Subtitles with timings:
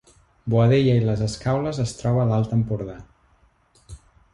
[0.53, 3.01] Boadella i les Escaules es troba a l’Alt Empordà